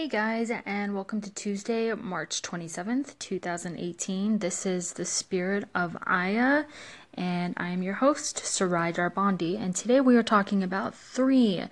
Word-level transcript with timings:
Hey 0.00 0.08
guys, 0.08 0.50
and 0.64 0.94
welcome 0.94 1.20
to 1.20 1.30
Tuesday, 1.30 1.92
March 1.92 2.40
27th, 2.40 3.18
2018. 3.18 4.38
This 4.38 4.64
is 4.64 4.94
the 4.94 5.04
Spirit 5.04 5.64
of 5.74 5.94
Aya, 6.06 6.64
and 7.12 7.52
I 7.58 7.68
am 7.68 7.82
your 7.82 7.92
host, 7.92 8.38
Sarai 8.38 8.94
Darbandi. 8.94 9.60
And 9.60 9.76
today 9.76 10.00
we 10.00 10.16
are 10.16 10.22
talking 10.22 10.62
about 10.62 10.94
three 10.94 11.64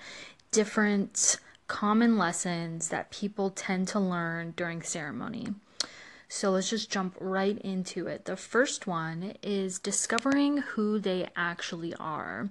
different 0.50 1.38
common 1.68 2.18
lessons 2.18 2.90
that 2.90 3.10
people 3.10 3.48
tend 3.48 3.88
to 3.88 3.98
learn 3.98 4.52
during 4.58 4.82
ceremony. 4.82 5.54
So 6.28 6.50
let's 6.50 6.68
just 6.68 6.90
jump 6.90 7.16
right 7.18 7.56
into 7.56 8.08
it. 8.08 8.26
The 8.26 8.36
first 8.36 8.86
one 8.86 9.36
is 9.42 9.78
discovering 9.78 10.58
who 10.58 10.98
they 10.98 11.30
actually 11.34 11.94
are. 11.94 12.50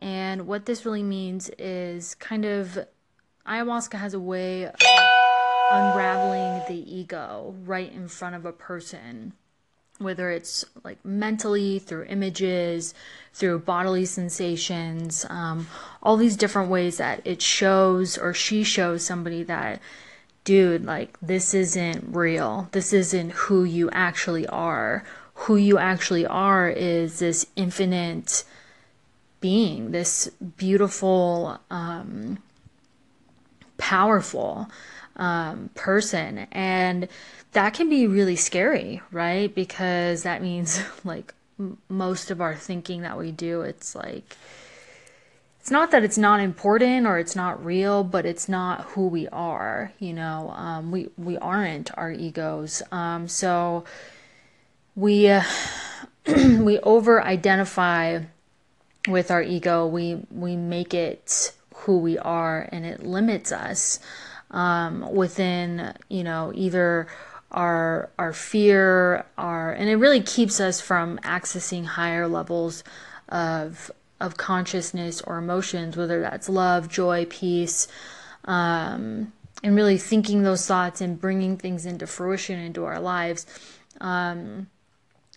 And 0.00 0.48
what 0.48 0.66
this 0.66 0.84
really 0.84 1.04
means 1.04 1.48
is 1.60 2.16
kind 2.16 2.44
of 2.44 2.86
ayahuasca 3.46 3.98
has 3.98 4.14
a 4.14 4.20
way 4.20 4.66
of 4.66 4.74
unraveling 5.72 6.62
the 6.68 6.84
ego 6.86 7.54
right 7.64 7.92
in 7.92 8.08
front 8.08 8.34
of 8.34 8.44
a 8.44 8.52
person 8.52 9.32
whether 9.98 10.30
it's 10.30 10.64
like 10.84 11.02
mentally 11.04 11.78
through 11.78 12.04
images 12.04 12.92
through 13.32 13.58
bodily 13.58 14.04
sensations 14.04 15.24
um, 15.30 15.66
all 16.02 16.16
these 16.16 16.36
different 16.36 16.70
ways 16.70 16.98
that 16.98 17.20
it 17.24 17.40
shows 17.40 18.18
or 18.18 18.34
she 18.34 18.62
shows 18.62 19.04
somebody 19.04 19.42
that 19.42 19.80
dude 20.46 20.84
like 20.86 21.18
this 21.20 21.52
isn't 21.52 22.14
real. 22.16 22.68
This 22.72 22.94
isn't 22.94 23.32
who 23.32 23.64
you 23.64 23.90
actually 23.90 24.46
are. 24.46 25.04
Who 25.34 25.56
you 25.56 25.76
actually 25.76 26.24
are 26.24 26.70
is 26.70 27.18
this 27.18 27.46
infinite 27.56 28.44
being 29.40 29.90
this 29.90 30.30
beautiful 30.56 31.60
um, 31.70 32.38
powerful 33.78 34.68
um, 35.16 35.70
person. 35.74 36.46
And 36.52 37.08
that 37.52 37.74
can 37.74 37.88
be 37.88 38.06
really 38.06 38.36
scary, 38.36 39.00
right? 39.10 39.54
Because 39.54 40.22
that 40.22 40.42
means 40.42 40.82
like 41.04 41.34
m- 41.58 41.78
most 41.88 42.30
of 42.30 42.40
our 42.40 42.54
thinking 42.54 43.02
that 43.02 43.18
we 43.18 43.32
do, 43.32 43.62
it's 43.62 43.94
like, 43.94 44.36
it's 45.60 45.70
not 45.70 45.90
that 45.90 46.04
it's 46.04 46.18
not 46.18 46.38
important 46.38 47.08
or 47.08 47.18
it's 47.18 47.34
not 47.34 47.64
real, 47.64 48.04
but 48.04 48.24
it's 48.24 48.48
not 48.48 48.82
who 48.82 49.08
we 49.08 49.26
are. 49.28 49.92
You 49.98 50.12
know, 50.12 50.50
um, 50.54 50.92
we 50.92 51.08
we 51.16 51.36
aren't 51.38 51.90
our 51.98 52.12
egos. 52.12 52.84
Um, 52.92 53.26
so 53.26 53.82
we 54.94 55.28
uh, 55.28 55.42
we 56.28 56.78
over 56.78 57.20
identify 57.20 58.20
with 59.08 59.32
our 59.32 59.42
ego. 59.42 59.88
We 59.88 60.22
we 60.30 60.54
make 60.54 60.94
it 60.94 61.52
who 61.80 61.98
we 61.98 62.18
are 62.18 62.68
and 62.72 62.84
it 62.84 63.02
limits 63.02 63.52
us 63.52 64.00
um, 64.50 65.12
within 65.14 65.94
you 66.08 66.24
know 66.24 66.52
either 66.54 67.06
our 67.52 68.10
our 68.18 68.32
fear 68.32 69.24
our 69.38 69.72
and 69.72 69.88
it 69.88 69.96
really 69.96 70.20
keeps 70.20 70.60
us 70.60 70.80
from 70.80 71.18
accessing 71.18 71.84
higher 71.84 72.26
levels 72.26 72.82
of 73.28 73.90
of 74.20 74.36
consciousness 74.36 75.20
or 75.22 75.38
emotions 75.38 75.96
whether 75.96 76.20
that's 76.20 76.48
love 76.48 76.88
joy 76.88 77.26
peace 77.28 77.88
um, 78.46 79.32
and 79.62 79.74
really 79.74 79.98
thinking 79.98 80.42
those 80.42 80.66
thoughts 80.66 81.00
and 81.00 81.20
bringing 81.20 81.56
things 81.56 81.86
into 81.86 82.06
fruition 82.06 82.58
into 82.58 82.84
our 82.84 83.00
lives. 83.00 83.46
Um, 84.00 84.68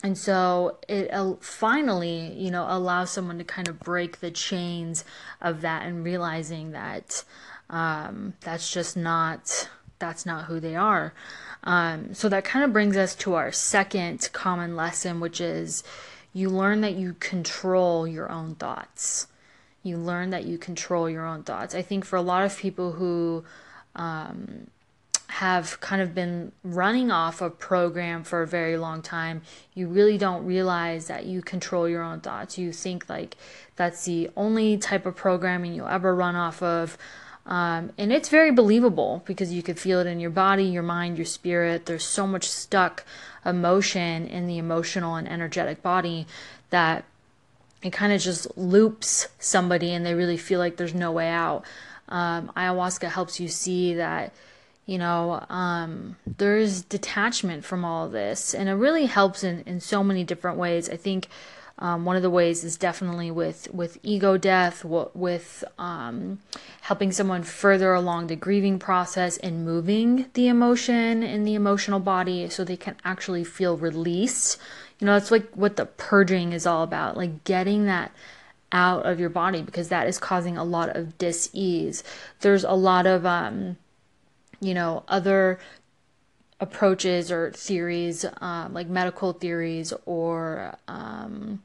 and 0.01 0.17
so 0.17 0.77
it 0.87 1.09
uh, 1.13 1.33
finally, 1.41 2.33
you 2.33 2.51
know, 2.51 2.65
allows 2.69 3.09
someone 3.09 3.37
to 3.37 3.43
kind 3.43 3.67
of 3.67 3.79
break 3.79 4.19
the 4.19 4.31
chains 4.31 5.03
of 5.41 5.61
that 5.61 5.85
and 5.85 6.03
realizing 6.03 6.71
that 6.71 7.23
um, 7.69 8.33
that's 8.41 8.71
just 8.71 8.95
not 8.95 9.69
that's 9.99 10.25
not 10.25 10.45
who 10.45 10.61
they 10.61 10.75
are. 10.75 11.13
Um, 11.63 12.13
so 12.13 12.29
that 12.29 12.45
kind 12.45 12.63
of 12.63 12.71
brings 12.71 12.95
us 12.95 13.13
to 13.15 13.33
our 13.33 13.51
second 13.51 14.29
common 14.31 14.77
lesson, 14.77 15.19
which 15.19 15.41
is 15.41 15.83
you 16.31 16.49
learn 16.49 16.79
that 16.81 16.95
you 16.95 17.16
control 17.19 18.07
your 18.07 18.31
own 18.31 18.55
thoughts. 18.55 19.27
You 19.83 19.97
learn 19.97 20.29
that 20.29 20.45
you 20.45 20.57
control 20.57 21.09
your 21.09 21.25
own 21.25 21.43
thoughts. 21.43 21.75
I 21.75 21.81
think 21.81 22.05
for 22.05 22.16
a 22.16 22.21
lot 22.21 22.43
of 22.43 22.57
people 22.57 22.93
who 22.93 23.43
um, 23.95 24.67
have 25.29 25.79
kind 25.79 26.01
of 26.01 26.16
been 26.16 26.51
running 26.63 27.12
off 27.12 27.40
a 27.40 27.51
program 27.51 28.23
for 28.23 28.41
a 28.41 28.47
very 28.47 28.78
long 28.78 29.01
time, 29.01 29.44
you 29.75 29.88
really 29.88 30.17
don't 30.17 30.44
realize 30.44 31.06
that 31.06 31.25
you 31.25 31.41
control 31.41 31.88
your 31.88 32.01
own 32.01 32.19
thoughts. 32.19 32.57
You 32.57 32.73
think 32.73 33.07
like 33.07 33.38
that's 33.75 34.06
the 34.06 34.31
only 34.35 34.78
type 34.78 35.06
of 35.06 35.16
programming 35.16 35.75
you'll 35.75 35.88
ever 35.88 36.16
run 36.16 36.35
off 36.35 36.63
of. 36.63 36.97
Um, 37.45 37.91
and 37.97 38.12
it's 38.12 38.29
very 38.29 38.51
believable 38.51 39.22
because 39.25 39.53
you 39.53 39.62
could 39.62 39.79
feel 39.79 40.00
it 40.00 40.07
in 40.07 40.19
your 40.19 40.31
body, 40.31 40.66
your 40.66 40.84
mind, 40.84 41.17
your 41.17 41.25
spirit. 41.25 41.85
There's 41.85 42.03
so 42.03 42.25
much 42.25 42.50
stuck 42.50 43.06
emotion 43.46 44.28
in 44.28 44.47
the 44.47 44.57
emotional 44.57 45.16
and 45.16 45.28
energetic 45.28 45.84
body 45.84 46.25
that 46.72 47.06
it 47.84 47.91
kind 47.94 48.13
of 48.13 48.19
just 48.19 48.57
loops 48.57 49.28
somebody 49.38 49.94
and 49.94 50.03
they 50.06 50.16
really 50.16 50.38
feel 50.38 50.59
like 50.59 50.78
there's 50.78 50.96
no 50.96 51.11
way 51.11 51.29
out. 51.29 51.66
Um, 52.07 52.51
ayahuasca 52.57 53.09
helps 53.09 53.40
you 53.40 53.47
see 53.47 53.94
that 53.94 54.34
you 54.89 54.97
know 54.97 55.45
um, 55.50 56.16
there's 56.25 56.81
detachment 56.81 57.63
from 57.63 57.85
all 57.85 58.07
of 58.07 58.11
this 58.11 58.55
and 58.55 58.67
it 58.67 58.73
really 58.73 59.05
helps 59.05 59.44
in, 59.44 59.61
in 59.67 59.79
so 59.79 60.03
many 60.03 60.23
different 60.23 60.57
ways. 60.57 60.89
I 60.89 60.97
think 60.97 61.27
um, 61.77 62.05
one 62.05 62.16
of 62.16 62.23
the 62.23 62.29
ways 62.29 62.63
is 62.63 62.75
definitely 62.75 63.29
with 63.29 63.72
with 63.72 63.99
ego 64.01 64.35
death 64.35 64.83
with 64.83 65.63
um, 65.78 66.39
helping 66.81 67.11
someone 67.11 67.44
further 67.44 67.94
along 67.94 68.28
the 68.28 68.35
grieving 68.35 68.79
process 68.79 69.38
and 69.38 69.63
moving 69.63 70.25
the 70.33 70.47
emotion 70.47 71.22
in 71.22 71.44
the 71.44 71.53
emotional 71.53 71.99
body 71.99 72.49
so 72.49 72.63
they 72.63 72.75
can 72.75 72.97
actually 73.05 73.44
feel 73.44 73.78
released. 73.78 74.59
You 74.97 75.05
know 75.05 75.13
that's 75.13 75.29
like 75.29 75.49
what 75.53 75.75
the 75.75 75.85
purging 75.85 76.51
is 76.51 76.66
all 76.66 76.81
about 76.81 77.16
like 77.16 77.44
getting 77.44 77.85
that 77.85 78.11
out 78.72 79.05
of 79.05 79.19
your 79.19 79.29
body 79.29 79.61
because 79.61 79.89
that 79.89 80.07
is 80.07 80.17
causing 80.17 80.57
a 80.57 80.63
lot 80.63 80.95
of 80.95 81.17
dis-ease. 81.19 82.03
There's 82.41 82.63
a 82.63 82.73
lot 82.73 83.05
of 83.05 83.23
um 83.25 83.78
you 84.62 84.74
know, 84.74 85.03
other 85.08 85.59
approaches 86.59 87.31
or 87.31 87.52
theories, 87.52 88.25
um, 88.42 88.74
like 88.74 88.88
medical 88.88 89.34
theories 89.34 89.94
or, 90.06 90.75
um, 90.88 91.62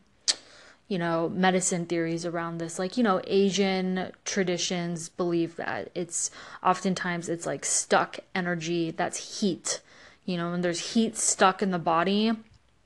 you 0.87 0.99
know, 0.99 1.29
medicine 1.31 1.87
theories 1.87 2.25
around 2.25 2.59
this. 2.59 2.79
Like, 2.79 2.97
you 2.97 3.03
know, 3.03 3.21
Asian 3.27 4.13
traditions 4.25 5.09
believe 5.09 5.57
that 5.57 5.91
it's 5.95 6.31
oftentimes 6.63 7.29
it's 7.29 7.47
like 7.47 7.65
stuck 7.65 8.19
energy 8.35 8.91
that's 8.91 9.41
heat. 9.41 9.81
You 10.25 10.37
know, 10.37 10.51
when 10.51 10.61
there's 10.61 10.95
heat 10.95 11.17
stuck 11.17 11.63
in 11.63 11.71
the 11.71 11.79
body, 11.79 12.33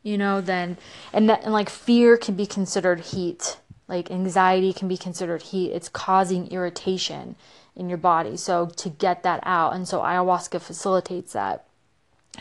you 0.03 0.17
know, 0.17 0.41
then 0.41 0.79
and 1.13 1.29
that 1.29 1.43
and 1.43 1.53
like 1.53 1.69
fear 1.69 2.17
can 2.17 2.35
be 2.35 2.47
considered 2.47 3.01
heat. 3.01 3.59
Like 3.89 4.11
anxiety 4.11 4.73
can 4.73 4.87
be 4.87 4.97
considered 4.97 5.43
heat. 5.43 5.73
It's 5.73 5.89
causing 5.89 6.49
irritation 6.49 7.37
in 7.79 7.89
your 7.89 7.99
body. 7.99 8.37
So 8.37 8.67
to 8.67 8.91
get 8.91 9.23
that 9.23 9.41
out. 9.45 9.75
And 9.75 9.89
so 9.89 10.01
ayahuasca 10.01 10.61
facilitates 10.61 11.33
that. 11.33 11.65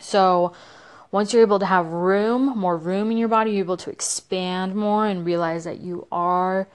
So 0.02 0.54
once 1.12 1.32
you're 1.32 1.44
able 1.44 1.60
to 1.60 1.66
have 1.66 1.88
room, 1.88 2.58
more 2.58 2.76
room 2.76 3.12
in 3.12 3.18
your 3.18 3.30
body, 3.30 3.52
you're 3.52 3.64
able 3.64 3.78
to 3.78 3.90
expand 3.90 4.76
more 4.76 5.06
and 5.06 5.26
realize 5.26 5.64
that 5.64 5.80
you 5.80 6.08
are 6.12 6.68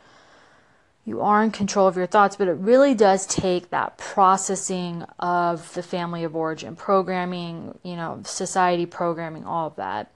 you 1.05 1.21
are 1.21 1.43
in 1.43 1.51
control 1.51 1.89
of 1.89 1.97
your 1.97 2.07
thoughts, 2.07 2.37
but 2.37 2.47
it 2.47 2.53
really 2.53 2.95
does 2.95 3.27
take 3.27 3.71
that 3.71 3.99
processing 3.99 5.03
of 5.19 5.75
the 5.75 5.83
family 5.83 6.23
of 6.23 6.37
origin 6.37 6.77
programming, 6.77 7.77
you 7.83 7.97
know, 7.97 8.21
society 8.25 8.87
programming, 8.87 9.45
all 9.45 9.67
of 9.67 9.75
that. 9.75 10.13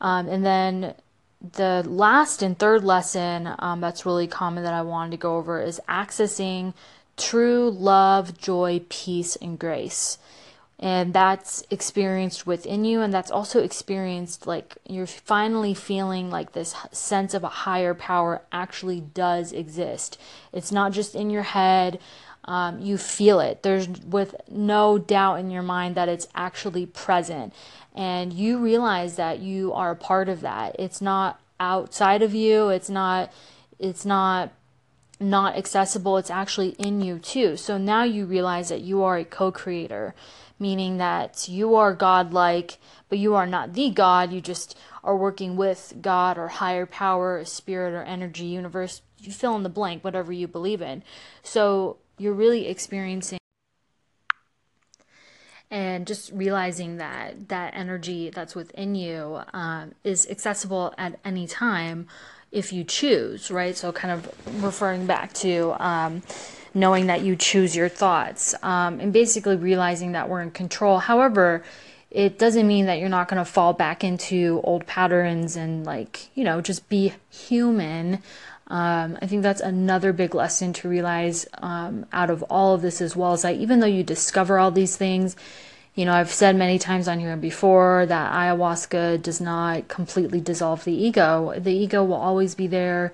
Um, 0.00 0.28
and 0.28 0.46
then 0.46 0.94
the 1.56 1.84
last 1.88 2.42
and 2.42 2.56
third 2.56 2.84
lesson 2.84 3.52
um, 3.58 3.80
that's 3.80 4.06
really 4.06 4.28
common 4.28 4.62
that 4.62 4.74
I 4.74 4.82
wanted 4.82 5.10
to 5.12 5.16
go 5.16 5.36
over 5.36 5.60
is 5.60 5.80
accessing 5.88 6.72
true 7.18 7.70
love, 7.70 8.38
joy, 8.38 8.82
peace, 8.88 9.36
and 9.36 9.58
grace. 9.58 10.18
And 10.80 11.12
that's 11.12 11.64
experienced 11.70 12.46
within 12.46 12.84
you, 12.84 13.00
and 13.00 13.12
that's 13.12 13.32
also 13.32 13.60
experienced 13.60 14.46
like 14.46 14.78
you're 14.86 15.08
finally 15.08 15.74
feeling 15.74 16.30
like 16.30 16.52
this 16.52 16.72
sense 16.92 17.34
of 17.34 17.42
a 17.42 17.48
higher 17.48 17.94
power 17.94 18.42
actually 18.52 19.00
does 19.00 19.52
exist. 19.52 20.20
It's 20.52 20.70
not 20.70 20.92
just 20.92 21.16
in 21.16 21.30
your 21.30 21.42
head, 21.42 21.98
um, 22.44 22.80
you 22.80 22.96
feel 22.96 23.40
it. 23.40 23.64
There's 23.64 23.88
with 23.88 24.36
no 24.48 24.98
doubt 24.98 25.40
in 25.40 25.50
your 25.50 25.64
mind 25.64 25.96
that 25.96 26.08
it's 26.08 26.28
actually 26.36 26.86
present, 26.86 27.52
and 27.92 28.32
you 28.32 28.58
realize 28.58 29.16
that 29.16 29.40
you 29.40 29.72
are 29.72 29.90
a 29.90 29.96
part 29.96 30.28
of 30.28 30.42
that. 30.42 30.76
It's 30.78 31.00
not 31.00 31.40
outside 31.58 32.22
of 32.22 32.34
you, 32.34 32.68
it's 32.68 32.88
not, 32.88 33.32
it's 33.80 34.06
not 34.06 34.52
not 35.20 35.56
accessible, 35.56 36.16
it's 36.16 36.30
actually 36.30 36.70
in 36.70 37.00
you 37.00 37.18
too. 37.18 37.56
So 37.56 37.78
now 37.78 38.04
you 38.04 38.24
realize 38.24 38.68
that 38.68 38.82
you 38.82 39.02
are 39.02 39.16
a 39.16 39.24
co 39.24 39.50
creator, 39.50 40.14
meaning 40.58 40.98
that 40.98 41.48
you 41.48 41.74
are 41.74 41.94
God-like, 41.94 42.78
but 43.08 43.18
you 43.18 43.34
are 43.34 43.46
not 43.46 43.74
the 43.74 43.90
God. 43.90 44.32
You 44.32 44.40
just 44.40 44.78
are 45.02 45.16
working 45.16 45.56
with 45.56 45.94
God 46.00 46.38
or 46.38 46.48
higher 46.48 46.86
power, 46.86 47.44
spirit 47.44 47.94
or 47.94 48.02
energy, 48.02 48.44
universe. 48.44 49.02
You 49.18 49.32
fill 49.32 49.56
in 49.56 49.62
the 49.62 49.68
blank, 49.68 50.04
whatever 50.04 50.32
you 50.32 50.46
believe 50.46 50.82
in. 50.82 51.02
So 51.42 51.98
you're 52.18 52.32
really 52.32 52.68
experiencing 52.68 53.38
and 55.70 56.06
just 56.06 56.32
realizing 56.32 56.96
that 56.96 57.48
that 57.48 57.74
energy 57.74 58.30
that's 58.30 58.54
within 58.54 58.94
you 58.94 59.40
um, 59.52 59.92
is 60.02 60.28
accessible 60.30 60.94
at 60.96 61.18
any 61.24 61.46
time 61.46 62.06
if 62.50 62.72
you 62.72 62.84
choose, 62.84 63.50
right? 63.50 63.76
So, 63.76 63.92
kind 63.92 64.12
of 64.12 64.62
referring 64.64 65.06
back 65.06 65.32
to 65.34 65.74
um, 65.78 66.22
knowing 66.74 67.06
that 67.06 67.22
you 67.22 67.36
choose 67.36 67.76
your 67.76 67.88
thoughts 67.88 68.54
um, 68.62 69.00
and 69.00 69.12
basically 69.12 69.56
realizing 69.56 70.12
that 70.12 70.28
we're 70.28 70.40
in 70.40 70.50
control. 70.50 70.98
However, 70.98 71.62
it 72.10 72.38
doesn't 72.38 72.66
mean 72.66 72.86
that 72.86 72.98
you're 73.00 73.08
not 73.08 73.28
going 73.28 73.38
to 73.38 73.50
fall 73.50 73.74
back 73.74 74.02
into 74.02 74.60
old 74.64 74.86
patterns 74.86 75.56
and, 75.56 75.84
like, 75.84 76.30
you 76.34 76.44
know, 76.44 76.60
just 76.60 76.88
be 76.88 77.12
human. 77.30 78.22
Um, 78.68 79.18
I 79.20 79.26
think 79.26 79.42
that's 79.42 79.60
another 79.60 80.12
big 80.12 80.34
lesson 80.34 80.72
to 80.74 80.88
realize 80.88 81.46
um, 81.58 82.06
out 82.12 82.30
of 82.30 82.42
all 82.44 82.74
of 82.74 82.82
this 82.82 83.00
as 83.00 83.16
well 83.16 83.34
is 83.34 83.42
that 83.42 83.56
even 83.56 83.80
though 83.80 83.86
you 83.86 84.02
discover 84.02 84.58
all 84.58 84.70
these 84.70 84.96
things, 84.96 85.36
you 85.98 86.04
know, 86.04 86.12
I've 86.12 86.30
said 86.30 86.54
many 86.54 86.78
times 86.78 87.08
on 87.08 87.18
here 87.18 87.36
before 87.36 88.06
that 88.06 88.32
ayahuasca 88.32 89.20
does 89.20 89.40
not 89.40 89.88
completely 89.88 90.40
dissolve 90.40 90.84
the 90.84 90.92
ego. 90.92 91.52
The 91.58 91.72
ego 91.72 92.04
will 92.04 92.14
always 92.14 92.54
be 92.54 92.68
there. 92.68 93.12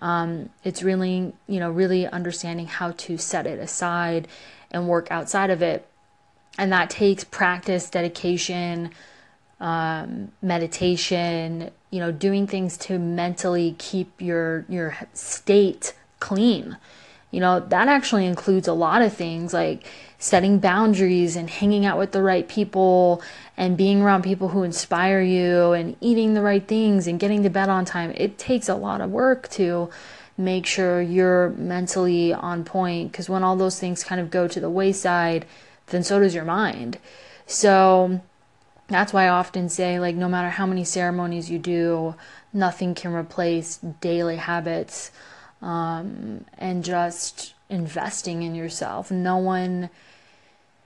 Um, 0.00 0.50
it's 0.62 0.82
really, 0.82 1.32
you 1.48 1.60
know, 1.60 1.70
really 1.70 2.06
understanding 2.06 2.66
how 2.66 2.90
to 2.90 3.16
set 3.16 3.46
it 3.46 3.58
aside 3.58 4.28
and 4.70 4.86
work 4.86 5.10
outside 5.10 5.48
of 5.48 5.62
it. 5.62 5.88
And 6.58 6.70
that 6.72 6.90
takes 6.90 7.24
practice, 7.24 7.88
dedication, 7.88 8.90
um, 9.58 10.30
meditation, 10.42 11.70
you 11.90 12.00
know, 12.00 12.12
doing 12.12 12.46
things 12.46 12.76
to 12.76 12.98
mentally 12.98 13.76
keep 13.78 14.20
your 14.20 14.66
your 14.68 14.94
state 15.14 15.94
clean. 16.20 16.76
You 17.36 17.42
know, 17.42 17.60
that 17.60 17.86
actually 17.86 18.24
includes 18.24 18.66
a 18.66 18.72
lot 18.72 19.02
of 19.02 19.12
things 19.12 19.52
like 19.52 19.84
setting 20.18 20.58
boundaries 20.58 21.36
and 21.36 21.50
hanging 21.50 21.84
out 21.84 21.98
with 21.98 22.12
the 22.12 22.22
right 22.22 22.48
people 22.48 23.22
and 23.58 23.76
being 23.76 24.00
around 24.00 24.22
people 24.22 24.48
who 24.48 24.62
inspire 24.62 25.20
you 25.20 25.72
and 25.72 25.96
eating 26.00 26.32
the 26.32 26.40
right 26.40 26.66
things 26.66 27.06
and 27.06 27.20
getting 27.20 27.42
to 27.42 27.50
bed 27.50 27.68
on 27.68 27.84
time. 27.84 28.14
It 28.16 28.38
takes 28.38 28.70
a 28.70 28.74
lot 28.74 29.02
of 29.02 29.10
work 29.10 29.50
to 29.50 29.90
make 30.38 30.64
sure 30.64 31.02
you're 31.02 31.50
mentally 31.50 32.32
on 32.32 32.64
point 32.64 33.12
because 33.12 33.28
when 33.28 33.44
all 33.44 33.54
those 33.54 33.78
things 33.78 34.02
kind 34.02 34.18
of 34.18 34.30
go 34.30 34.48
to 34.48 34.58
the 34.58 34.70
wayside, 34.70 35.44
then 35.88 36.02
so 36.02 36.18
does 36.18 36.34
your 36.34 36.46
mind. 36.46 36.98
So 37.44 38.22
that's 38.88 39.12
why 39.12 39.24
I 39.26 39.28
often 39.28 39.68
say, 39.68 40.00
like, 40.00 40.14
no 40.14 40.30
matter 40.30 40.48
how 40.48 40.64
many 40.64 40.84
ceremonies 40.84 41.50
you 41.50 41.58
do, 41.58 42.14
nothing 42.54 42.94
can 42.94 43.12
replace 43.12 43.76
daily 44.00 44.36
habits 44.36 45.10
um, 45.66 46.44
and 46.58 46.84
just 46.84 47.54
investing 47.68 48.44
in 48.44 48.54
yourself. 48.54 49.10
No 49.10 49.36
one 49.36 49.90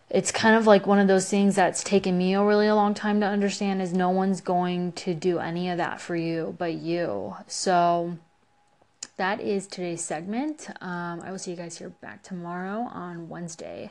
it's 0.09 0.33
kind 0.33 0.57
of 0.57 0.67
like 0.67 0.89
one 0.89 0.99
of 0.99 1.07
those 1.07 1.29
things 1.31 1.55
that's 1.55 1.85
taken 1.85 2.19
me 2.19 2.35
a 2.35 2.43
really 2.43 2.69
long 2.73 2.95
time 2.95 3.21
to 3.21 3.27
understand 3.27 3.81
is 3.81 3.93
no 3.93 4.11
one's 4.11 4.41
going 4.41 4.91
to 4.91 5.15
do 5.15 5.39
any 5.39 5.71
of 5.71 5.77
that 5.77 6.01
for 6.01 6.17
you 6.17 6.57
but 6.59 6.73
you. 6.73 7.37
So 7.47 8.17
that 9.19 9.41
is 9.41 9.67
today's 9.67 10.03
segment. 10.03 10.69
Um, 10.81 11.21
I 11.23 11.31
will 11.31 11.39
see 11.39 11.53
you 11.53 11.57
guys 11.57 11.79
here 11.79 11.91
back 11.91 12.23
tomorrow 12.23 12.89
on 12.91 13.29
Wednesday. 13.29 13.91